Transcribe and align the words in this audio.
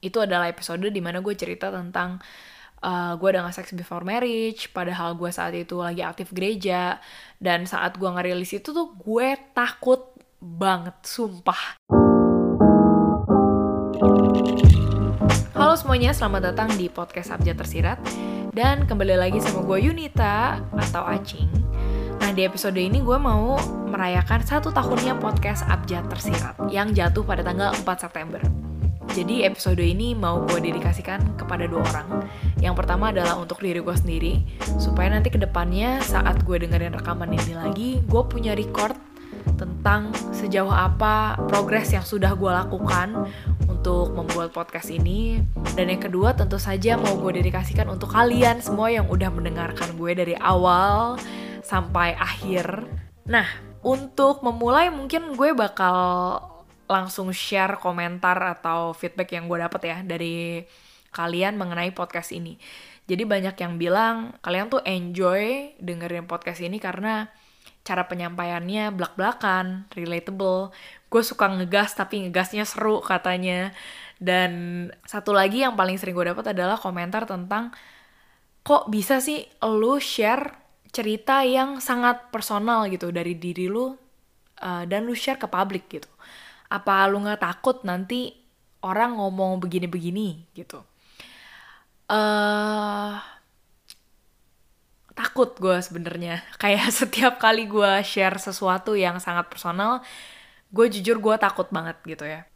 Itu 0.00 0.24
adalah 0.24 0.48
episode 0.48 0.88
di 0.88 1.04
mana 1.04 1.20
gue 1.20 1.36
cerita 1.36 1.68
tentang 1.68 2.16
uh, 2.80 3.20
gue 3.20 3.28
udah 3.36 3.44
gak 3.44 3.60
sex 3.60 3.76
before 3.76 4.00
marriage, 4.00 4.72
padahal 4.72 5.12
gue 5.12 5.28
saat 5.28 5.52
itu 5.52 5.76
lagi 5.76 6.00
aktif 6.00 6.32
gereja, 6.32 6.96
dan 7.36 7.68
saat 7.68 8.00
gue 8.00 8.08
ngerilis 8.08 8.48
itu 8.56 8.72
tuh 8.72 8.96
gue 8.96 9.36
takut 9.52 10.16
banget, 10.40 10.96
sumpah. 11.04 11.76
Halo 15.52 15.76
semuanya, 15.76 16.16
selamat 16.16 16.56
datang 16.56 16.72
di 16.80 16.88
podcast 16.88 17.36
Abjad 17.36 17.60
Tersirat. 17.60 18.00
Dan 18.56 18.88
kembali 18.88 19.20
lagi 19.20 19.36
sama 19.44 19.68
gue 19.68 19.84
Yunita 19.84 20.64
atau 20.80 21.04
Acing. 21.04 21.52
Nah 22.24 22.32
di 22.32 22.48
episode 22.48 22.80
ini 22.80 23.04
gue 23.04 23.18
mau 23.20 23.60
merayakan 23.92 24.48
satu 24.48 24.72
tahunnya 24.72 25.20
podcast 25.20 25.64
Abjad 25.68 26.08
Tersirat 26.08 26.56
Yang 26.72 27.00
jatuh 27.00 27.24
pada 27.26 27.42
tanggal 27.44 27.76
4 27.76 27.84
September 28.00 28.69
jadi 29.16 29.48
episode 29.48 29.80
ini 29.80 30.12
mau 30.12 30.44
gue 30.44 30.60
dedikasikan 30.60 31.34
kepada 31.34 31.64
dua 31.64 31.82
orang. 31.88 32.28
Yang 32.60 32.74
pertama 32.84 33.10
adalah 33.10 33.40
untuk 33.40 33.58
diri 33.64 33.80
gue 33.80 33.96
sendiri, 33.96 34.34
supaya 34.76 35.10
nanti 35.10 35.32
ke 35.32 35.40
depannya 35.40 35.98
saat 36.04 36.44
gue 36.44 36.56
dengerin 36.60 36.94
rekaman 36.94 37.32
ini 37.32 37.54
lagi, 37.56 37.90
gue 38.04 38.22
punya 38.28 38.52
record 38.52 38.94
tentang 39.56 40.12
sejauh 40.36 40.72
apa 40.72 41.36
progres 41.48 41.92
yang 41.92 42.04
sudah 42.04 42.36
gue 42.36 42.52
lakukan 42.52 43.28
untuk 43.68 44.12
membuat 44.12 44.52
podcast 44.52 44.92
ini. 44.92 45.40
Dan 45.72 45.88
yang 45.88 46.02
kedua 46.04 46.36
tentu 46.36 46.60
saja 46.60 47.00
mau 47.00 47.16
gue 47.16 47.40
dedikasikan 47.40 47.88
untuk 47.88 48.12
kalian 48.12 48.60
semua 48.60 48.92
yang 48.92 49.08
udah 49.08 49.32
mendengarkan 49.32 49.96
gue 49.96 50.12
dari 50.12 50.34
awal 50.36 51.16
sampai 51.64 52.12
akhir. 52.16 52.84
Nah, 53.24 53.46
untuk 53.80 54.44
memulai 54.44 54.92
mungkin 54.92 55.32
gue 55.36 55.56
bakal 55.56 56.36
langsung 56.90 57.30
share 57.30 57.78
komentar 57.78 58.34
atau 58.58 58.90
feedback 58.90 59.38
yang 59.38 59.46
gue 59.46 59.62
dapet 59.62 59.82
ya 59.86 59.98
dari 60.02 60.66
kalian 61.14 61.54
mengenai 61.54 61.94
podcast 61.94 62.34
ini. 62.34 62.58
Jadi 63.06 63.22
banyak 63.22 63.54
yang 63.54 63.78
bilang 63.78 64.34
kalian 64.42 64.66
tuh 64.70 64.82
enjoy 64.82 65.74
dengerin 65.78 66.26
podcast 66.26 66.62
ini 66.62 66.82
karena 66.82 67.30
cara 67.86 68.06
penyampaiannya 68.06 68.90
belak-belakan, 68.94 69.86
relatable. 69.94 70.74
Gue 71.10 71.22
suka 71.22 71.46
ngegas 71.50 71.94
tapi 71.94 72.26
ngegasnya 72.26 72.66
seru 72.66 72.98
katanya. 73.02 73.70
Dan 74.20 74.86
satu 75.06 75.32
lagi 75.32 75.62
yang 75.62 75.78
paling 75.78 75.96
sering 75.96 76.14
gue 76.14 76.26
dapet 76.30 76.52
adalah 76.52 76.76
komentar 76.76 77.24
tentang 77.24 77.72
kok 78.60 78.92
bisa 78.92 79.18
sih 79.18 79.46
lu 79.64 79.96
share 79.96 80.60
cerita 80.90 81.46
yang 81.46 81.78
sangat 81.78 82.28
personal 82.34 82.84
gitu 82.90 83.14
dari 83.14 83.38
diri 83.38 83.70
lu 83.70 83.94
uh, 84.60 84.84
dan 84.84 85.08
lu 85.08 85.16
share 85.16 85.40
ke 85.40 85.48
publik 85.48 85.88
gitu 85.88 86.10
apa 86.70 87.10
lu 87.10 87.18
nggak 87.26 87.42
takut 87.42 87.82
nanti 87.82 88.30
orang 88.80 89.18
ngomong 89.18 89.60
begini-begini 89.60 90.54
gitu. 90.54 90.80
Uh, 92.10 93.18
takut 95.12 95.52
gue 95.58 95.76
sebenarnya. 95.82 96.40
Kayak 96.62 96.94
setiap 96.94 97.34
kali 97.42 97.66
gue 97.68 98.00
share 98.06 98.38
sesuatu 98.40 98.96
yang 98.96 99.18
sangat 99.20 99.50
personal 99.50 100.00
gue 100.70 100.86
jujur 100.86 101.18
gue 101.18 101.34
takut 101.36 101.66
banget 101.68 101.98
gitu 102.06 102.24
ya. 102.24 102.46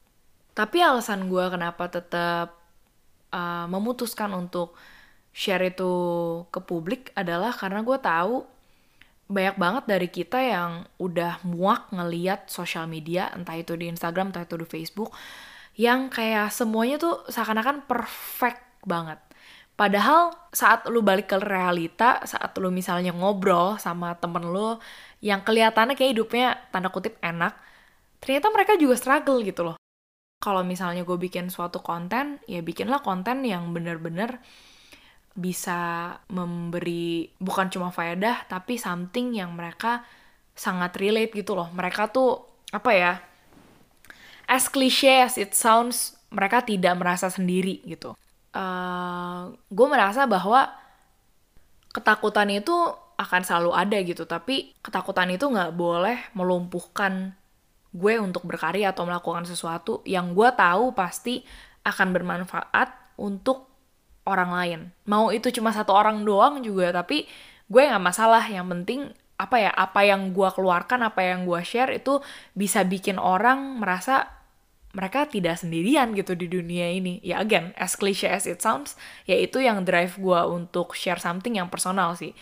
Tapi 0.54 0.78
alasan 0.78 1.26
gue 1.26 1.44
kenapa 1.50 1.90
tetap 1.90 2.54
uh, 3.34 3.66
memutuskan 3.66 4.30
untuk 4.38 4.78
share 5.34 5.66
itu 5.66 5.92
ke 6.54 6.62
publik 6.62 7.10
adalah 7.18 7.50
karena 7.50 7.82
gue 7.82 7.98
tahu 7.98 8.53
banyak 9.24 9.56
banget 9.56 9.84
dari 9.88 10.08
kita 10.12 10.38
yang 10.40 10.84
udah 11.00 11.40
muak 11.48 11.88
ngeliat 11.90 12.52
sosial 12.52 12.84
media, 12.84 13.32
entah 13.32 13.56
itu 13.56 13.72
di 13.74 13.88
Instagram, 13.88 14.30
entah 14.32 14.44
itu 14.44 14.60
di 14.60 14.66
Facebook, 14.68 15.16
yang 15.80 16.12
kayak 16.12 16.52
semuanya 16.52 17.00
tuh 17.00 17.24
seakan-akan 17.32 17.88
perfect 17.88 18.60
banget. 18.84 19.18
Padahal 19.74 20.30
saat 20.54 20.86
lu 20.86 21.02
balik 21.02 21.34
ke 21.34 21.38
realita, 21.40 22.22
saat 22.22 22.54
lu 22.62 22.70
misalnya 22.70 23.10
ngobrol 23.10 23.74
sama 23.82 24.14
temen 24.14 24.54
lu 24.54 24.78
yang 25.18 25.42
kelihatannya 25.42 25.98
kayak 25.98 26.14
hidupnya 26.14 26.60
tanda 26.70 26.94
kutip 26.94 27.18
enak, 27.18 27.58
ternyata 28.22 28.54
mereka 28.54 28.72
juga 28.78 28.94
struggle 28.94 29.42
gitu 29.42 29.66
loh. 29.66 29.76
Kalau 30.38 30.62
misalnya 30.62 31.02
gue 31.02 31.18
bikin 31.18 31.48
suatu 31.50 31.80
konten, 31.80 32.38
ya 32.46 32.60
bikinlah 32.60 33.00
konten 33.00 33.42
yang 33.42 33.72
bener-bener 33.74 34.38
bisa 35.34 36.14
memberi 36.30 37.26
bukan 37.42 37.66
cuma 37.66 37.90
faedah 37.90 38.46
tapi 38.46 38.78
something 38.78 39.34
yang 39.34 39.50
mereka 39.58 40.06
sangat 40.54 40.94
relate 40.96 41.34
gitu 41.34 41.58
loh. 41.58 41.68
Mereka 41.74 42.14
tuh 42.14 42.46
apa 42.70 42.90
ya? 42.94 43.12
As 44.46 44.70
cliche 44.70 45.26
as 45.26 45.34
it 45.34 45.52
sounds, 45.52 46.14
mereka 46.30 46.62
tidak 46.62 46.94
merasa 46.94 47.26
sendiri 47.28 47.82
gitu. 47.82 48.14
Uh, 48.54 49.50
gue 49.66 49.86
merasa 49.90 50.30
bahwa 50.30 50.70
ketakutan 51.90 52.50
itu 52.54 52.74
akan 53.14 53.42
selalu 53.42 53.70
ada 53.74 53.98
gitu, 54.02 54.26
tapi 54.26 54.74
ketakutan 54.82 55.30
itu 55.34 55.46
nggak 55.46 55.74
boleh 55.74 56.18
melumpuhkan 56.34 57.34
gue 57.94 58.14
untuk 58.18 58.42
berkarya 58.42 58.90
atau 58.90 59.06
melakukan 59.06 59.46
sesuatu 59.46 60.02
yang 60.02 60.34
gue 60.34 60.50
tahu 60.54 60.90
pasti 60.98 61.46
akan 61.86 62.10
bermanfaat 62.10 63.18
untuk 63.22 63.73
orang 64.24 64.50
lain. 64.52 64.80
Mau 65.08 65.30
itu 65.30 65.52
cuma 65.52 65.72
satu 65.72 65.92
orang 65.92 66.24
doang 66.24 66.60
juga, 66.64 66.90
tapi 66.92 67.28
gue 67.68 67.82
nggak 67.84 68.04
masalah. 68.04 68.44
Yang 68.48 68.66
penting 68.72 69.00
apa 69.36 69.56
ya, 69.60 69.70
apa 69.72 70.00
yang 70.04 70.32
gue 70.32 70.48
keluarkan, 70.52 71.04
apa 71.04 71.20
yang 71.24 71.44
gue 71.44 71.60
share 71.64 71.92
itu 71.92 72.20
bisa 72.56 72.84
bikin 72.84 73.20
orang 73.20 73.80
merasa 73.80 74.28
mereka 74.94 75.26
tidak 75.26 75.58
sendirian 75.58 76.14
gitu 76.14 76.38
di 76.38 76.46
dunia 76.46 76.88
ini. 76.94 77.18
Ya 77.20 77.42
again, 77.42 77.74
as 77.74 77.98
cliche 77.98 78.30
as 78.30 78.46
it 78.46 78.62
sounds, 78.62 78.94
ya 79.26 79.34
itu 79.34 79.58
yang 79.58 79.82
drive 79.82 80.16
gue 80.16 80.40
untuk 80.46 80.94
share 80.94 81.18
something 81.18 81.58
yang 81.58 81.66
personal 81.68 82.14
sih. 82.14 82.32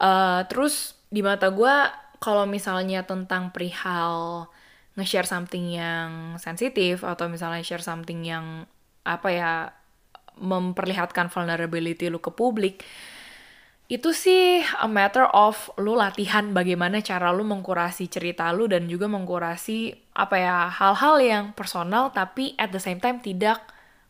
Uh, 0.00 0.46
terus 0.46 0.96
di 1.10 1.20
mata 1.20 1.50
gue, 1.50 1.74
kalau 2.22 2.46
misalnya 2.46 3.02
tentang 3.02 3.50
perihal 3.50 4.46
nge-share 4.94 5.26
something 5.26 5.74
yang 5.74 6.38
sensitif 6.38 7.02
atau 7.02 7.26
misalnya 7.26 7.62
share 7.66 7.82
something 7.82 8.22
yang 8.22 8.68
apa 9.02 9.28
ya 9.32 9.52
memperlihatkan 10.40 11.28
vulnerability 11.28 12.08
lu 12.08 12.18
ke 12.18 12.32
publik 12.32 12.82
itu 13.90 14.14
sih 14.14 14.62
a 14.62 14.86
matter 14.86 15.26
of 15.34 15.66
lu 15.74 15.98
latihan 15.98 16.54
bagaimana 16.54 17.02
cara 17.02 17.34
lu 17.34 17.42
mengkurasi 17.42 18.06
cerita 18.06 18.46
lu 18.54 18.70
dan 18.70 18.86
juga 18.86 19.10
mengkurasi 19.10 19.98
apa 20.14 20.36
ya 20.38 20.56
hal-hal 20.70 21.18
yang 21.18 21.44
personal 21.58 22.14
tapi 22.14 22.54
at 22.54 22.70
the 22.70 22.78
same 22.78 23.02
time 23.02 23.18
tidak 23.18 23.58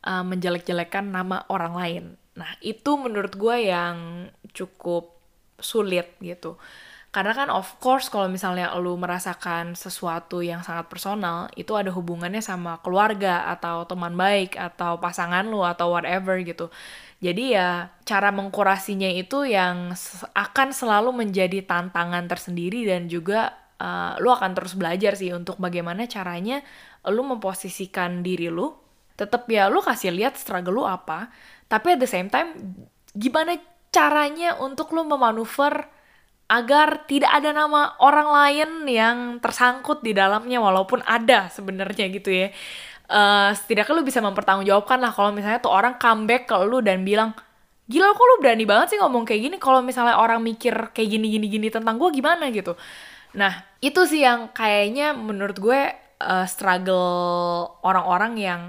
uh, 0.05 0.21
menjelek-jelekan 0.21 1.09
nama 1.09 1.49
orang 1.49 1.73
lain. 1.73 2.05
Nah 2.37 2.61
itu 2.61 2.93
menurut 3.01 3.33
gue 3.41 3.73
yang 3.73 4.29
cukup 4.53 5.17
sulit 5.57 6.13
gitu. 6.21 6.61
Karena 7.11 7.35
kan 7.35 7.51
of 7.51 7.67
course 7.83 8.07
kalau 8.07 8.31
misalnya 8.31 8.71
lu 8.79 8.95
merasakan 8.95 9.75
sesuatu 9.75 10.47
yang 10.47 10.63
sangat 10.63 10.87
personal, 10.87 11.51
itu 11.59 11.75
ada 11.75 11.91
hubungannya 11.91 12.39
sama 12.39 12.79
keluarga 12.87 13.51
atau 13.51 13.83
teman 13.83 14.15
baik 14.15 14.55
atau 14.55 15.03
pasangan 15.03 15.43
lu 15.43 15.67
atau 15.67 15.91
whatever 15.91 16.39
gitu. 16.39 16.71
Jadi 17.19 17.59
ya 17.59 17.91
cara 18.07 18.31
mengkurasinya 18.31 19.11
itu 19.11 19.43
yang 19.43 19.91
akan 20.39 20.69
selalu 20.71 21.11
menjadi 21.11 21.67
tantangan 21.67 22.31
tersendiri 22.31 22.87
dan 22.87 23.11
juga 23.11 23.59
uh, 23.83 24.15
lu 24.23 24.31
akan 24.31 24.55
terus 24.55 24.79
belajar 24.79 25.19
sih 25.19 25.35
untuk 25.35 25.59
bagaimana 25.59 26.07
caranya 26.07 26.63
lu 27.11 27.27
memposisikan 27.27 28.23
diri 28.23 28.47
lu. 28.55 28.71
Tetap 29.19 29.51
ya 29.51 29.67
lu 29.67 29.83
kasih 29.83 30.15
lihat 30.15 30.39
struggle 30.39 30.79
lu 30.79 30.85
apa, 30.87 31.27
tapi 31.67 31.99
at 31.99 32.01
the 32.01 32.07
same 32.07 32.31
time 32.31 32.55
gimana 33.19 33.59
caranya 33.91 34.55
untuk 34.63 34.95
lu 34.95 35.03
memanuver 35.03 35.91
agar 36.51 37.07
tidak 37.07 37.31
ada 37.31 37.55
nama 37.55 37.95
orang 38.03 38.27
lain 38.27 38.71
yang 38.91 39.17
tersangkut 39.39 40.03
di 40.03 40.11
dalamnya 40.11 40.59
walaupun 40.59 40.99
ada 41.07 41.47
sebenarnya 41.47 42.11
gitu 42.11 42.35
ya. 42.35 42.51
Uh, 43.11 43.55
setidaknya 43.55 43.95
lu 43.95 44.03
bisa 44.07 44.19
mempertanggungjawabkan 44.23 44.99
lah 45.03 45.11
kalau 45.15 45.31
misalnya 45.31 45.63
tuh 45.63 45.71
orang 45.71 45.99
comeback 45.99 46.47
ke 46.47 46.55
lu 46.63 46.79
dan 46.79 47.03
bilang 47.03 47.35
gila 47.91 48.15
kok 48.15 48.23
lu 48.23 48.37
berani 48.39 48.63
banget 48.67 48.95
sih 48.95 48.99
ngomong 48.99 49.23
kayak 49.23 49.41
gini? 49.47 49.57
Kalau 49.63 49.79
misalnya 49.83 50.19
orang 50.19 50.43
mikir 50.43 50.91
kayak 50.91 51.09
gini 51.11 51.27
gini 51.31 51.47
gini 51.47 51.69
tentang 51.71 51.95
gue 52.03 52.11
gimana? 52.11 52.51
gitu. 52.51 52.75
Nah 53.39 53.63
itu 53.79 54.03
sih 54.11 54.27
yang 54.27 54.51
kayaknya 54.51 55.15
menurut 55.15 55.55
gue 55.59 55.81
uh, 56.19 56.47
struggle 56.51 57.79
orang-orang 57.87 58.33
yang 58.39 58.61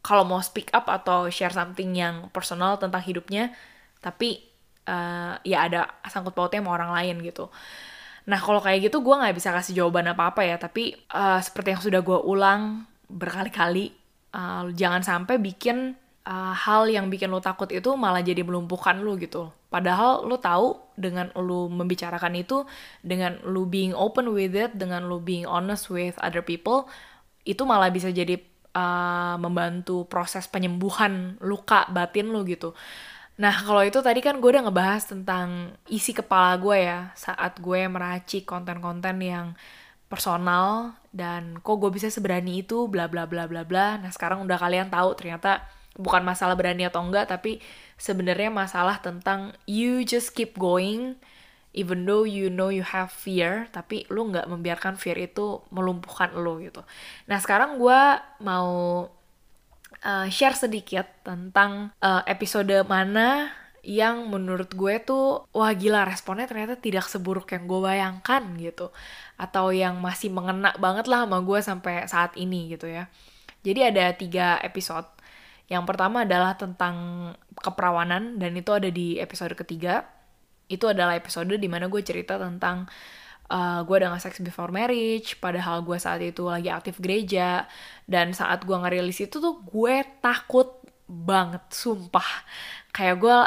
kalau 0.00 0.24
mau 0.24 0.40
speak 0.40 0.72
up 0.72 0.88
atau 0.88 1.28
share 1.28 1.52
something 1.52 1.92
yang 1.92 2.32
personal 2.32 2.80
tentang 2.80 3.04
hidupnya 3.04 3.52
tapi 4.00 4.47
uh, 4.88 5.36
ya 5.44 5.68
ada 5.68 6.00
sangkut 6.08 6.32
pautnya 6.32 6.64
sama 6.64 6.72
orang 6.72 6.96
lain 6.96 7.20
gitu. 7.20 7.52
Nah 8.28 8.40
kalau 8.40 8.60
kayak 8.64 8.88
gitu 8.88 9.04
gue 9.04 9.14
nggak 9.14 9.36
bisa 9.36 9.52
kasih 9.52 9.84
jawaban 9.84 10.08
apa-apa 10.08 10.40
ya, 10.44 10.56
tapi 10.56 10.96
uh, 11.12 11.40
seperti 11.44 11.76
yang 11.76 11.82
sudah 11.84 12.00
gue 12.00 12.18
ulang 12.24 12.88
berkali-kali, 13.08 13.92
uh, 14.36 14.68
jangan 14.72 15.00
sampai 15.00 15.40
bikin 15.40 15.96
uh, 16.28 16.52
hal 16.52 16.88
yang 16.92 17.08
bikin 17.08 17.32
lo 17.32 17.40
takut 17.40 17.72
itu 17.72 17.88
malah 17.96 18.20
jadi 18.20 18.44
melumpuhkan 18.44 19.00
lo 19.00 19.16
gitu. 19.16 19.48
Padahal 19.68 20.24
lo 20.24 20.40
tahu 20.40 20.76
dengan 20.96 21.28
lo 21.36 21.68
membicarakan 21.68 22.36
itu, 22.36 22.64
dengan 23.04 23.36
lo 23.44 23.68
being 23.68 23.92
open 23.96 24.32
with 24.32 24.56
it, 24.56 24.76
dengan 24.76 25.08
lo 25.08 25.20
being 25.20 25.44
honest 25.44 25.88
with 25.92 26.16
other 26.20 26.44
people, 26.44 26.88
itu 27.44 27.64
malah 27.64 27.88
bisa 27.88 28.12
jadi 28.12 28.36
uh, 28.76 29.36
membantu 29.40 30.04
proses 30.08 30.44
penyembuhan 30.48 31.40
luka 31.40 31.88
batin 31.88 32.28
lu 32.32 32.44
gitu. 32.44 32.76
Nah, 33.38 33.54
kalau 33.62 33.86
itu 33.86 34.02
tadi 34.02 34.18
kan 34.18 34.42
gue 34.42 34.50
udah 34.50 34.66
ngebahas 34.66 35.02
tentang 35.06 35.70
isi 35.86 36.10
kepala 36.10 36.58
gue 36.58 36.78
ya 36.90 37.14
saat 37.14 37.62
gue 37.62 37.86
meracik 37.86 38.42
konten-konten 38.42 39.16
yang 39.22 39.46
personal 40.10 40.98
dan 41.14 41.62
kok 41.62 41.78
gue 41.78 41.90
bisa 41.94 42.10
seberani 42.10 42.66
itu 42.66 42.90
bla 42.90 43.06
bla 43.06 43.30
bla 43.30 43.46
bla 43.46 43.62
bla. 43.62 43.86
Nah, 44.02 44.10
sekarang 44.10 44.42
udah 44.42 44.58
kalian 44.58 44.90
tahu 44.90 45.14
ternyata 45.14 45.62
bukan 45.94 46.22
masalah 46.26 46.54
berani 46.58 46.86
atau 46.90 47.02
enggak 47.02 47.30
tapi 47.30 47.62
sebenarnya 47.98 48.50
masalah 48.50 48.98
tentang 49.02 49.54
you 49.66 50.02
just 50.02 50.34
keep 50.34 50.54
going 50.58 51.18
even 51.74 52.06
though 52.06 52.26
you 52.26 52.50
know 52.50 52.70
you 52.74 52.82
have 52.86 53.10
fear 53.10 53.66
tapi 53.70 54.06
lu 54.10 54.30
nggak 54.30 54.46
membiarkan 54.50 54.94
fear 54.98 55.14
itu 55.14 55.62
melumpuhkan 55.70 56.34
lu 56.34 56.58
gitu. 56.58 56.82
Nah, 57.30 57.38
sekarang 57.38 57.78
gue 57.78 58.00
mau 58.42 59.06
uh, 60.04 60.26
share 60.30 60.54
sedikit 60.54 61.06
tentang 61.22 61.94
uh, 62.02 62.22
episode 62.26 62.72
mana 62.86 63.50
yang 63.86 64.28
menurut 64.28 64.74
gue 64.74 65.00
tuh 65.00 65.48
wah 65.54 65.72
gila 65.72 66.04
responnya 66.04 66.44
ternyata 66.44 66.76
tidak 66.76 67.08
seburuk 67.08 67.48
yang 67.54 67.64
gue 67.64 67.80
bayangkan 67.80 68.42
gitu. 68.60 68.92
Atau 69.40 69.72
yang 69.72 69.98
masih 70.02 70.28
mengena 70.28 70.74
banget 70.76 71.08
lah 71.08 71.24
sama 71.24 71.40
gue 71.40 71.58
sampai 71.62 72.04
saat 72.10 72.34
ini 72.36 72.74
gitu 72.74 72.90
ya. 72.90 73.08
Jadi 73.64 73.80
ada 73.84 74.12
tiga 74.14 74.60
episode. 74.60 75.06
Yang 75.68 75.84
pertama 75.84 76.24
adalah 76.24 76.56
tentang 76.56 76.96
keperawanan 77.60 78.40
dan 78.40 78.56
itu 78.56 78.70
ada 78.72 78.88
di 78.88 79.20
episode 79.20 79.52
ketiga. 79.56 80.04
Itu 80.68 80.90
adalah 80.92 81.16
episode 81.16 81.56
di 81.56 81.68
mana 81.68 81.88
gue 81.88 82.02
cerita 82.04 82.36
tentang 82.36 82.88
uh, 83.48 83.80
gue 83.84 83.94
udah 83.98 84.14
gak 84.16 84.24
sex 84.28 84.34
before 84.44 84.72
marriage 84.72 85.36
padahal 85.40 85.80
gue 85.84 85.96
saat 85.96 86.20
itu 86.20 86.44
lagi 86.46 86.68
aktif 86.72 87.00
gereja 87.00 87.64
dan 88.04 88.32
saat 88.36 88.64
gue 88.64 88.76
ngerilis 88.76 89.18
itu 89.24 89.36
tuh 89.40 89.60
gue 89.64 90.04
takut 90.20 90.78
banget 91.08 91.64
sumpah. 91.72 92.44
Kayak 92.92 93.16
gue 93.18 93.38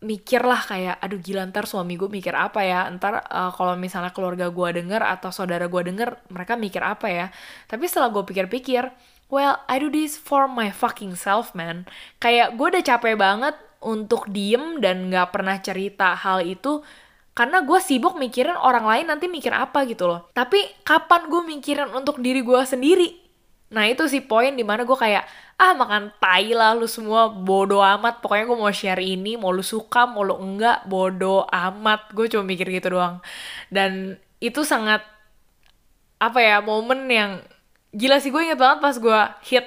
mikir 0.00 0.40
lah 0.40 0.64
kayak 0.64 0.96
aduh 1.04 1.20
gila 1.20 1.44
ntar 1.52 1.68
suami 1.68 2.00
gue 2.00 2.08
mikir 2.08 2.32
apa 2.32 2.64
ya? 2.64 2.88
Ntar 2.88 3.20
uh, 3.28 3.52
kalau 3.52 3.76
misalnya 3.76 4.10
keluarga 4.16 4.48
gue 4.48 4.68
denger 4.80 5.04
atau 5.04 5.28
saudara 5.28 5.68
gue 5.68 5.82
denger 5.92 6.32
mereka 6.32 6.56
mikir 6.56 6.80
apa 6.80 7.06
ya? 7.12 7.26
Tapi 7.68 7.84
setelah 7.84 8.08
gue 8.08 8.24
pikir-pikir 8.24 8.88
well 9.28 9.60
I 9.68 9.76
do 9.78 9.92
this 9.92 10.16
for 10.16 10.48
my 10.48 10.72
fucking 10.72 11.14
self 11.20 11.52
man. 11.52 11.84
Kayak 12.16 12.56
gue 12.56 12.66
udah 12.72 12.84
capek 12.84 13.16
banget 13.20 13.56
untuk 13.80 14.28
diem 14.28 14.80
dan 14.80 15.08
gak 15.08 15.32
pernah 15.32 15.56
cerita 15.60 16.12
hal 16.12 16.44
itu 16.44 16.84
karena 17.40 17.64
gue 17.64 17.80
sibuk 17.80 18.20
mikirin 18.20 18.52
orang 18.52 18.84
lain 18.84 19.08
nanti 19.08 19.24
mikir 19.24 19.48
apa 19.56 19.88
gitu 19.88 20.04
loh. 20.04 20.28
Tapi 20.36 20.60
kapan 20.84 21.24
gue 21.32 21.40
mikirin 21.48 21.88
untuk 21.88 22.20
diri 22.20 22.44
gue 22.44 22.60
sendiri? 22.68 23.16
Nah 23.72 23.88
itu 23.88 24.04
sih 24.12 24.20
poin 24.20 24.52
di 24.52 24.60
mana 24.60 24.84
gue 24.84 24.92
kayak 24.92 25.24
ah 25.56 25.72
makan 25.72 26.12
tai 26.20 26.52
lah 26.52 26.76
lu 26.76 26.84
semua 26.84 27.32
bodo 27.32 27.80
amat. 27.80 28.20
Pokoknya 28.20 28.44
gue 28.44 28.58
mau 28.60 28.68
share 28.68 29.00
ini 29.00 29.40
mau 29.40 29.56
lu 29.56 29.64
suka 29.64 30.04
mau 30.04 30.20
lu 30.20 30.36
enggak 30.36 30.84
bodo 30.84 31.48
amat. 31.48 32.12
Gue 32.12 32.28
cuma 32.28 32.44
mikir 32.44 32.68
gitu 32.68 33.00
doang. 33.00 33.24
Dan 33.72 34.20
itu 34.36 34.60
sangat 34.60 35.00
apa 36.20 36.44
ya 36.44 36.60
momen 36.60 37.08
yang 37.08 37.40
gila 37.96 38.20
sih. 38.20 38.28
Gue 38.28 38.52
inget 38.52 38.60
banget 38.60 38.84
pas 38.84 39.00
gue 39.00 39.20
hit 39.48 39.64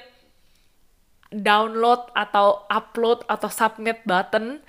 download 1.34 2.06
atau 2.14 2.70
upload 2.70 3.26
atau 3.26 3.50
submit 3.50 4.06
button 4.06 4.62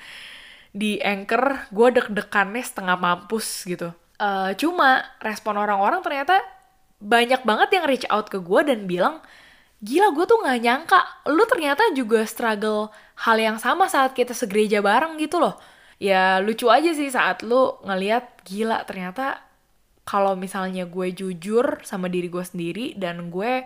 di 0.75 0.99
Anchor 0.99 1.71
gue 1.71 1.89
deg-degannya 1.95 2.61
setengah 2.67 2.99
mampus 2.99 3.63
gitu. 3.63 3.95
Uh, 4.19 4.51
cuma 4.59 5.07
respon 5.23 5.55
orang-orang 5.55 6.03
ternyata 6.03 6.43
banyak 6.99 7.47
banget 7.47 7.69
yang 7.79 7.85
reach 7.87 8.07
out 8.11 8.27
ke 8.27 8.43
gue 8.43 8.61
dan 8.67 8.91
bilang, 8.91 9.23
gila 9.79 10.11
gue 10.11 10.25
tuh 10.27 10.43
gak 10.43 10.59
nyangka 10.59 11.01
lu 11.31 11.47
ternyata 11.47 11.83
juga 11.95 12.27
struggle 12.27 12.91
hal 13.23 13.39
yang 13.39 13.57
sama 13.63 13.87
saat 13.87 14.19
kita 14.19 14.35
segereja 14.35 14.83
bareng 14.83 15.15
gitu 15.23 15.39
loh. 15.39 15.55
Ya 16.03 16.43
lucu 16.43 16.67
aja 16.67 16.91
sih 16.91 17.07
saat 17.07 17.47
lu 17.47 17.79
ngeliat 17.87 18.43
gila 18.43 18.83
ternyata 18.83 19.47
kalau 20.05 20.35
misalnya 20.35 20.85
gue 20.85 21.15
jujur 21.15 21.81
sama 21.87 22.11
diri 22.11 22.29
gue 22.29 22.45
sendiri 22.45 22.87
dan 22.99 23.31
gue 23.31 23.65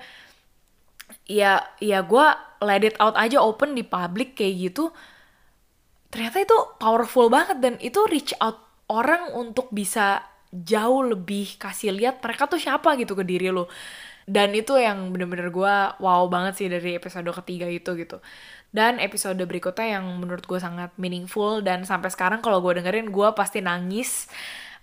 ya 1.24 1.64
ya 1.80 2.04
gue 2.04 2.26
let 2.62 2.84
it 2.84 2.96
out 3.00 3.16
aja 3.16 3.40
open 3.40 3.74
di 3.74 3.82
publik 3.82 4.36
kayak 4.36 4.70
gitu 4.70 4.92
ternyata 6.08 6.40
itu 6.40 6.56
powerful 6.80 7.28
banget 7.28 7.58
dan 7.60 7.74
itu 7.80 8.00
reach 8.08 8.32
out 8.40 8.60
orang 8.88 9.32
untuk 9.36 9.68
bisa 9.72 10.24
jauh 10.48 11.04
lebih 11.04 11.60
kasih 11.60 11.92
lihat 11.92 12.24
mereka 12.24 12.48
tuh 12.48 12.56
siapa 12.56 12.96
gitu 12.96 13.12
ke 13.12 13.24
diri 13.24 13.52
lo. 13.52 13.68
Dan 14.28 14.52
itu 14.52 14.76
yang 14.76 15.08
bener-bener 15.08 15.48
gue 15.48 15.74
wow 16.04 16.28
banget 16.28 16.60
sih 16.60 16.68
dari 16.68 16.96
episode 17.00 17.28
ketiga 17.32 17.64
itu 17.68 17.96
gitu. 17.96 18.20
Dan 18.68 19.00
episode 19.00 19.40
berikutnya 19.40 19.96
yang 20.00 20.04
menurut 20.20 20.44
gue 20.44 20.60
sangat 20.60 20.92
meaningful 21.00 21.64
dan 21.64 21.88
sampai 21.88 22.12
sekarang 22.12 22.44
kalau 22.44 22.60
gue 22.60 22.76
dengerin 22.76 23.08
gue 23.08 23.28
pasti 23.32 23.64
nangis 23.64 24.28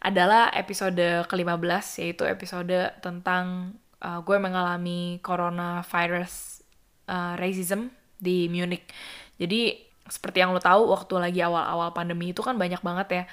adalah 0.01 0.50
episode 0.54 1.25
ke-15 1.30 1.86
yaitu 2.01 2.25
episode 2.25 2.77
tentang 3.06 3.77
uh, 4.01 4.22
gue 4.25 4.38
mengalami 4.42 5.22
coronavirus 5.22 6.66
uh, 7.10 7.38
racism 7.38 7.94
di 8.18 8.50
Munich. 8.50 8.89
Jadi 9.38 9.84
seperti 10.05 10.41
yang 10.41 10.53
lo 10.53 10.61
tahu 10.61 10.93
waktu 10.93 11.13
lagi 11.17 11.39
awal-awal 11.41 11.89
pandemi 11.89 12.29
itu 12.29 12.45
kan 12.45 12.55
banyak 12.55 12.81
banget 12.85 13.07
ya 13.09 13.23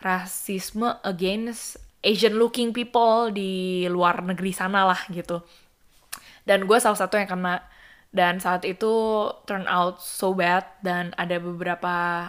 rasisme 0.00 0.88
against 1.04 1.76
Asian 2.04 2.36
looking 2.36 2.72
people 2.72 3.32
di 3.32 3.84
luar 3.88 4.20
negeri 4.20 4.52
sana 4.52 4.84
lah 4.84 5.00
gitu. 5.08 5.40
Dan 6.44 6.68
gue 6.68 6.76
salah 6.76 6.96
satu 7.00 7.16
yang 7.16 7.28
kena 7.28 7.64
dan 8.12 8.38
saat 8.38 8.68
itu 8.68 9.26
turn 9.48 9.64
out 9.64 10.00
so 10.00 10.36
bad 10.36 10.64
dan 10.84 11.16
ada 11.16 11.40
beberapa 11.40 12.28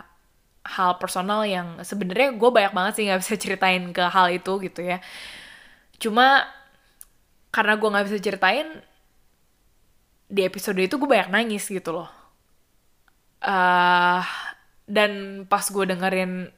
hal 0.66 0.92
personal 0.98 1.44
yang 1.46 1.78
sebenarnya 1.84 2.34
gue 2.40 2.50
banyak 2.50 2.74
banget 2.74 2.94
sih 2.96 3.04
nggak 3.06 3.22
bisa 3.22 3.36
ceritain 3.36 3.84
ke 3.92 4.04
hal 4.08 4.32
itu 4.32 4.54
gitu 4.64 4.82
ya. 4.82 5.04
Cuma 6.00 6.48
karena 7.52 7.76
gue 7.76 7.90
nggak 7.92 8.06
bisa 8.08 8.20
ceritain 8.24 8.68
di 10.32 10.42
episode 10.44 10.80
itu 10.80 10.96
gue 10.98 11.08
banyak 11.08 11.30
nangis 11.30 11.68
gitu 11.70 11.94
loh 11.94 12.25
uh, 13.46 14.26
dan 14.90 15.44
pas 15.46 15.64
gue 15.64 15.86
dengerin 15.86 16.50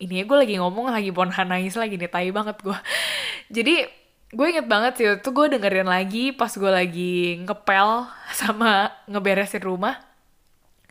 ini 0.00 0.24
gue 0.24 0.36
lagi 0.38 0.54
ngomong 0.56 0.88
lagi 0.88 1.12
bonhan 1.12 1.50
nangis 1.50 1.76
lagi 1.76 2.00
nih 2.00 2.08
tai 2.08 2.32
banget 2.32 2.56
gue 2.64 2.78
jadi 3.56 3.90
gue 4.30 4.46
inget 4.46 4.66
banget 4.70 4.92
sih 4.94 5.06
itu 5.10 5.28
gue 5.34 5.46
dengerin 5.50 5.90
lagi 5.90 6.30
pas 6.30 6.50
gue 6.54 6.70
lagi 6.70 7.42
ngepel 7.42 8.06
sama 8.40 8.94
ngeberesin 9.10 9.62
rumah. 9.62 9.98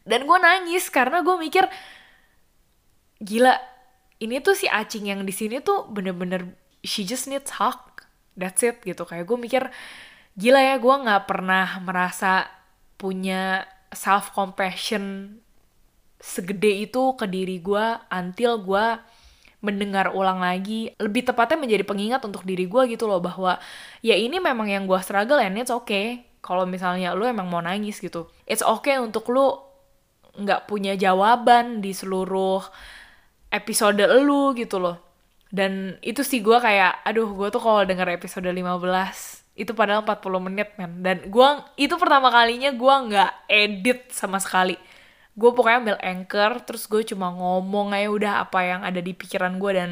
Dan 0.03 0.25
gue 0.25 0.37
nangis 0.41 0.89
karena 0.89 1.21
gue 1.21 1.35
mikir 1.37 1.69
gila 3.19 3.55
ini 4.19 4.43
tuh 4.43 4.55
si 4.55 4.67
acing 4.67 5.11
yang 5.11 5.21
di 5.23 5.31
sini 5.31 5.63
tuh 5.63 5.87
bener-bener 5.87 6.51
she 6.83 7.07
just 7.07 7.31
needs 7.31 7.55
hug. 7.55 7.79
That's 8.35 8.63
it 8.63 8.83
gitu. 8.83 9.07
Kayak 9.07 9.27
gue 9.27 9.37
mikir 9.39 9.63
gila 10.35 10.59
ya 10.59 10.75
gue 10.75 10.95
nggak 11.07 11.23
pernah 11.27 11.79
merasa 11.79 12.47
punya 12.99 13.63
self 13.93 14.31
compassion 14.33 15.35
segede 16.19 16.83
itu 16.89 17.15
ke 17.15 17.25
diri 17.25 17.63
gue 17.63 17.85
until 18.11 18.59
gue 18.59 18.85
mendengar 19.59 20.11
ulang 20.15 20.39
lagi. 20.43 20.91
Lebih 20.99 21.31
tepatnya 21.31 21.59
menjadi 21.59 21.83
pengingat 21.83 22.21
untuk 22.23 22.43
diri 22.43 22.67
gue 22.67 22.83
gitu 22.91 23.07
loh 23.07 23.19
bahwa 23.23 23.59
ya 24.03 24.15
ini 24.15 24.39
memang 24.39 24.67
yang 24.67 24.83
gue 24.87 24.99
struggle 25.03 25.39
and 25.39 25.59
it's 25.59 25.71
okay. 25.71 26.27
Kalau 26.39 26.63
misalnya 26.63 27.11
lu 27.11 27.27
emang 27.27 27.51
mau 27.51 27.59
nangis 27.59 27.99
gitu 27.99 28.31
it's 28.47 28.63
okay 28.63 28.95
untuk 28.95 29.27
lu 29.27 29.59
nggak 30.39 30.71
punya 30.71 30.95
jawaban 30.95 31.83
di 31.83 31.91
seluruh 31.91 32.63
episode 33.51 33.99
lu 34.23 34.55
gitu 34.55 34.79
loh. 34.79 34.97
Dan 35.49 35.97
itu 36.05 36.21
sih 36.21 36.39
gue 36.45 36.57
kayak 36.61 37.03
aduh 37.03 37.27
gue 37.33 37.47
tuh 37.49 37.61
kalau 37.61 37.81
denger 37.83 38.07
episode 38.13 38.45
15 38.45 39.38
itu 39.59 39.75
padahal 39.75 40.07
40 40.07 40.47
menit 40.47 40.71
men. 40.79 41.03
Dan 41.03 41.27
gue 41.27 41.49
itu 41.75 41.91
pertama 41.99 42.31
kalinya 42.31 42.71
gue 42.71 42.95
nggak 43.11 43.31
edit 43.51 43.99
sama 44.15 44.39
sekali. 44.39 44.79
Gue 45.35 45.51
pokoknya 45.51 45.79
ambil 45.83 45.97
anchor 45.99 46.63
terus 46.63 46.87
gue 46.87 47.03
cuma 47.03 47.35
ngomong 47.35 47.91
aja 47.91 48.07
udah 48.07 48.33
apa 48.47 48.59
yang 48.63 48.81
ada 48.87 49.03
di 49.03 49.11
pikiran 49.11 49.59
gue 49.59 49.71
dan 49.75 49.91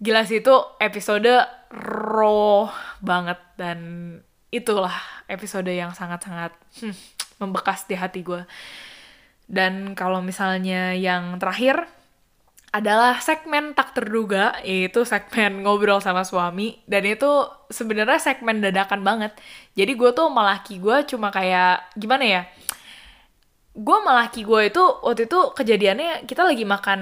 gila 0.00 0.28
sih 0.28 0.44
itu 0.44 0.52
episode 0.76 1.32
raw 1.72 2.68
banget. 3.00 3.40
Dan 3.56 3.78
itulah 4.52 4.94
episode 5.24 5.72
yang 5.72 5.96
sangat-sangat 5.96 6.52
hmm, 6.84 6.94
membekas 7.40 7.88
di 7.88 7.96
hati 7.96 8.20
gue 8.20 8.44
dan 9.50 9.98
kalau 9.98 10.22
misalnya 10.22 10.94
yang 10.94 11.42
terakhir 11.42 11.90
adalah 12.70 13.18
segmen 13.18 13.74
tak 13.74 13.98
terduga 13.98 14.54
yaitu 14.62 15.02
segmen 15.02 15.66
ngobrol 15.66 15.98
sama 15.98 16.22
suami. 16.22 16.78
Dan 16.86 17.02
itu 17.06 17.46
sebenarnya 17.70 18.22
segmen 18.22 18.62
dadakan 18.62 19.02
banget. 19.02 19.34
Jadi 19.74 19.92
gue 19.98 20.10
tuh 20.14 20.30
melaki 20.30 20.78
gue 20.78 21.02
cuma 21.10 21.34
kayak 21.34 21.90
gimana 21.98 22.24
ya? 22.24 22.42
Gue 23.74 23.98
melaki 24.02 24.46
gue 24.46 24.70
itu 24.70 24.82
waktu 25.02 25.26
itu 25.26 25.38
kejadiannya 25.54 26.26
kita 26.30 26.46
lagi 26.46 26.62
makan 26.62 27.00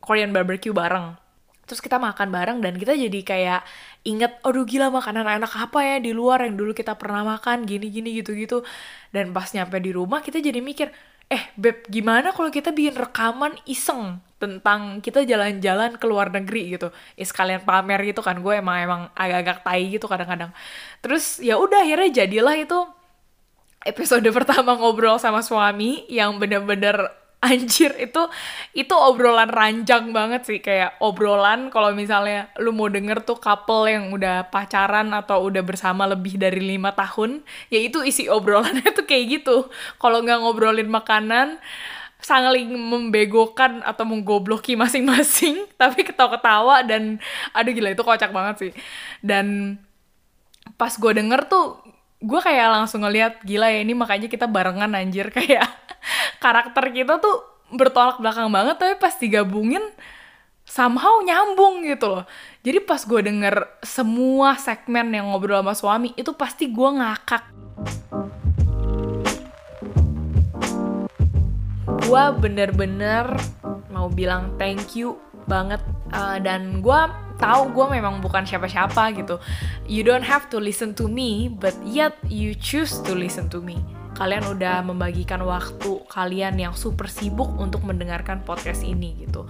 Korean 0.00 0.32
barbecue 0.32 0.72
bareng. 0.72 1.20
Terus 1.68 1.80
kita 1.84 2.00
makan 2.00 2.28
bareng 2.32 2.58
dan 2.64 2.76
kita 2.76 2.96
jadi 2.96 3.20
kayak 3.22 3.60
inget 4.08 4.40
aduh 4.42 4.64
gila 4.64 4.88
makanan 4.92 5.24
enak 5.28 5.52
apa 5.56 5.78
ya 5.84 5.96
di 6.02 6.10
luar 6.10 6.44
yang 6.44 6.58
dulu 6.58 6.74
kita 6.74 6.96
pernah 6.96 7.22
makan 7.22 7.68
gini 7.68 7.92
gini 7.92 8.16
gitu 8.16 8.32
gitu. 8.32 8.64
Dan 9.12 9.36
pas 9.36 9.48
nyampe 9.52 9.76
di 9.76 9.92
rumah 9.92 10.24
kita 10.24 10.40
jadi 10.40 10.60
mikir 10.64 10.88
eh 11.32 11.48
beb 11.56 11.88
gimana 11.88 12.36
kalau 12.36 12.52
kita 12.52 12.76
bikin 12.76 12.92
rekaman 12.92 13.56
iseng 13.64 14.20
tentang 14.42 14.98
kita 14.98 15.22
jalan-jalan 15.22 15.94
ke 15.94 16.06
luar 16.10 16.34
negeri 16.34 16.74
gitu. 16.74 16.90
Ya 17.14 17.22
sekalian 17.22 17.62
pamer 17.62 18.02
gitu 18.02 18.26
kan 18.26 18.42
gue 18.42 18.58
emang 18.58 18.76
emang 18.82 19.02
agak-agak 19.14 19.62
tai 19.62 19.86
gitu 19.86 20.10
kadang-kadang. 20.10 20.50
Terus 20.98 21.38
ya 21.38 21.54
udah 21.62 21.86
akhirnya 21.86 22.26
jadilah 22.26 22.58
itu 22.58 22.78
episode 23.86 24.26
pertama 24.36 24.74
ngobrol 24.74 25.22
sama 25.22 25.46
suami 25.46 26.02
yang 26.10 26.42
bener-bener 26.42 27.22
anjir 27.42 27.90
itu 27.98 28.22
itu 28.70 28.94
obrolan 28.94 29.50
ranjang 29.50 30.14
banget 30.14 30.46
sih. 30.46 30.58
Kayak 30.62 30.98
obrolan 31.02 31.70
kalau 31.74 31.90
misalnya 31.90 32.50
lu 32.62 32.70
mau 32.70 32.86
denger 32.86 33.26
tuh 33.26 33.38
couple 33.38 33.90
yang 33.90 34.14
udah 34.14 34.50
pacaran 34.50 35.10
atau 35.10 35.42
udah 35.50 35.62
bersama 35.66 36.06
lebih 36.06 36.38
dari 36.38 36.62
lima 36.62 36.94
tahun 36.94 37.42
ya 37.70 37.82
itu 37.82 38.02
isi 38.06 38.30
obrolannya 38.30 38.86
tuh 38.98 39.06
kayak 39.06 39.42
gitu. 39.42 39.66
Kalau 39.98 40.22
nggak 40.22 40.38
ngobrolin 40.38 40.90
makanan 40.90 41.58
saling 42.22 42.70
membegokan 42.70 43.82
atau 43.82 44.06
menggobloki 44.06 44.78
masing-masing 44.78 45.66
tapi 45.80 46.06
ketawa-ketawa 46.06 46.86
dan 46.86 47.18
aduh 47.50 47.74
gila 47.74 47.90
itu 47.92 48.02
kocak 48.06 48.30
banget 48.30 48.56
sih. 48.58 48.72
Dan 49.18 49.76
pas 50.78 50.94
gue 50.94 51.12
denger 51.12 51.50
tuh 51.50 51.82
gue 52.22 52.40
kayak 52.40 52.70
langsung 52.70 53.02
ngeliat 53.02 53.42
gila 53.42 53.66
ya 53.66 53.82
ini 53.82 53.92
makanya 53.98 54.30
kita 54.30 54.46
barengan 54.46 54.94
anjir. 54.94 55.28
Kayak 55.36 55.66
karakter 56.38 56.94
kita 56.94 57.18
tuh 57.18 57.42
bertolak 57.74 58.22
belakang 58.22 58.50
banget 58.54 58.78
tapi 58.78 58.94
pas 59.02 59.14
digabungin 59.18 59.82
somehow 60.62 61.18
nyambung 61.26 61.82
gitu 61.82 62.06
loh. 62.06 62.24
Jadi 62.62 62.78
pas 62.86 63.02
gue 63.02 63.20
denger 63.26 63.82
semua 63.82 64.54
segmen 64.54 65.10
yang 65.10 65.34
ngobrol 65.34 65.58
sama 65.58 65.74
suami 65.74 66.14
itu 66.14 66.30
pasti 66.38 66.70
gue 66.70 66.90
ngakak 66.94 67.61
gue 72.06 72.24
bener-bener 72.42 73.26
mau 73.92 74.08
bilang 74.10 74.56
thank 74.58 74.98
you 74.98 75.18
banget 75.46 75.82
uh, 76.14 76.38
dan 76.38 76.80
gue 76.80 77.00
tahu 77.42 77.74
gue 77.74 77.86
memang 77.98 78.22
bukan 78.22 78.46
siapa-siapa 78.46 79.18
gitu. 79.18 79.42
You 79.90 80.06
don't 80.06 80.22
have 80.22 80.46
to 80.54 80.62
listen 80.62 80.94
to 81.02 81.10
me, 81.10 81.50
but 81.50 81.74
yet 81.82 82.14
you 82.30 82.54
choose 82.54 83.02
to 83.02 83.12
listen 83.18 83.50
to 83.50 83.58
me. 83.58 83.82
Kalian 84.12 84.44
udah 84.44 84.84
membagikan 84.84 85.40
waktu 85.42 86.04
kalian 86.08 86.60
yang 86.60 86.74
super 86.76 87.08
sibuk 87.08 87.48
untuk 87.56 87.82
mendengarkan 87.82 88.44
podcast 88.44 88.84
ini 88.84 89.16
gitu. 89.24 89.48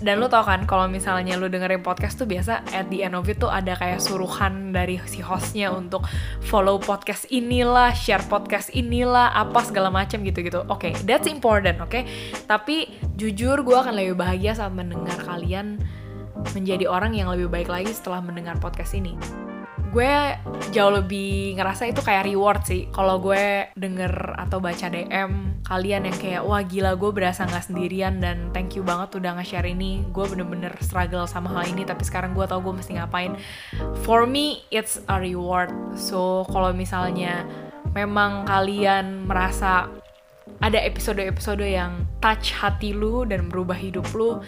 Dan 0.00 0.18
lo 0.18 0.26
tau 0.32 0.42
kan 0.42 0.64
kalau 0.64 0.88
misalnya 0.88 1.36
lo 1.36 1.46
dengerin 1.46 1.84
podcast 1.84 2.18
tuh 2.18 2.26
biasa 2.26 2.64
at 2.72 2.88
the 2.88 3.04
end 3.04 3.14
of 3.14 3.28
it 3.28 3.38
tuh 3.38 3.52
ada 3.52 3.76
kayak 3.76 4.00
suruhan 4.00 4.72
dari 4.72 4.98
si 5.04 5.20
hostnya 5.20 5.70
untuk 5.70 6.04
follow 6.44 6.80
podcast 6.80 7.28
inilah, 7.28 7.92
share 7.92 8.24
podcast 8.26 8.72
inilah, 8.72 9.32
apa 9.36 9.60
segala 9.64 9.92
macam 9.92 10.24
gitu-gitu. 10.24 10.64
Oke, 10.68 10.90
okay, 10.90 10.92
that's 11.04 11.28
important, 11.28 11.78
oke? 11.78 11.92
Okay? 11.92 12.08
Tapi 12.48 12.88
jujur 13.18 13.60
gue 13.62 13.76
akan 13.76 13.94
lebih 13.94 14.16
bahagia 14.16 14.56
saat 14.56 14.72
mendengar 14.72 15.16
kalian 15.24 15.80
menjadi 16.54 16.86
orang 16.86 17.12
yang 17.18 17.28
lebih 17.28 17.50
baik 17.50 17.68
lagi 17.68 17.90
setelah 17.90 18.22
mendengar 18.22 18.56
podcast 18.62 18.94
ini. 18.94 19.47
Gue 19.88 20.36
jauh 20.68 20.92
lebih 20.92 21.56
ngerasa 21.56 21.88
itu 21.88 22.04
kayak 22.04 22.28
reward 22.28 22.60
sih. 22.68 22.92
Kalau 22.92 23.16
gue 23.18 23.72
denger 23.72 24.36
atau 24.36 24.60
baca 24.60 24.86
DM 24.92 25.60
kalian 25.64 26.08
yang 26.08 26.16
kayak, 26.16 26.42
wah 26.44 26.64
gila 26.64 26.96
gue 26.96 27.10
berasa 27.12 27.44
gak 27.44 27.68
sendirian 27.68 28.20
dan 28.24 28.48
thank 28.56 28.72
you 28.72 28.84
banget 28.84 29.16
udah 29.20 29.36
nge-share 29.36 29.68
ini. 29.68 30.00
Gue 30.12 30.24
bener-bener 30.28 30.72
struggle 30.80 31.28
sama 31.28 31.52
hal 31.52 31.68
ini, 31.72 31.84
tapi 31.84 32.04
sekarang 32.04 32.32
gue 32.32 32.44
tau 32.48 32.60
gue 32.60 32.72
mesti 32.72 32.96
ngapain. 32.96 33.36
For 34.04 34.24
me, 34.24 34.64
it's 34.72 35.00
a 35.08 35.20
reward. 35.20 35.72
So, 35.96 36.48
kalau 36.48 36.72
misalnya 36.72 37.44
memang 37.92 38.48
kalian 38.48 39.28
merasa 39.28 39.88
ada 40.64 40.78
episode-episode 40.80 41.64
yang 41.64 42.08
touch 42.24 42.56
hati 42.56 42.96
lu 42.96 43.28
dan 43.28 43.52
merubah 43.52 43.76
hidup 43.76 44.08
lu, 44.16 44.40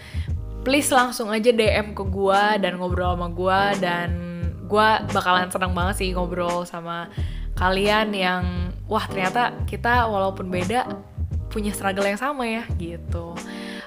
please 0.65 0.89
langsung 0.89 1.29
aja 1.29 1.49
DM 1.53 1.93
ke 1.93 2.03
gue 2.05 2.41
dan 2.61 2.77
ngobrol 2.77 3.17
sama 3.17 3.29
gue 3.29 3.61
dan 3.81 4.30
gue 4.71 4.87
bakalan 5.11 5.51
senang 5.51 5.75
banget 5.75 5.95
sih 5.99 6.09
ngobrol 6.15 6.63
sama 6.63 7.11
kalian 7.59 8.15
yang 8.15 8.71
wah 8.87 9.03
ternyata 9.11 9.51
kita 9.67 10.07
walaupun 10.07 10.47
beda 10.47 10.87
punya 11.51 11.75
struggle 11.75 12.07
yang 12.07 12.15
sama 12.15 12.47
ya 12.47 12.63
gitu. 12.79 13.35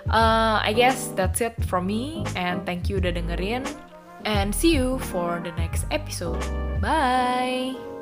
Uh, 0.04 0.60
I 0.60 0.76
guess 0.76 1.16
that's 1.16 1.40
it 1.40 1.56
from 1.64 1.88
me 1.88 2.28
and 2.36 2.60
thank 2.68 2.92
you 2.92 3.00
udah 3.00 3.16
dengerin 3.16 3.64
and 4.28 4.52
see 4.52 4.76
you 4.76 5.00
for 5.08 5.40
the 5.40 5.56
next 5.56 5.88
episode. 5.88 6.44
Bye. 6.84 7.93